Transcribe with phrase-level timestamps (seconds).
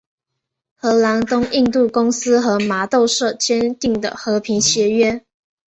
[0.73, 5.23] 荷兰东印度公司和麻豆社签订的和平协约。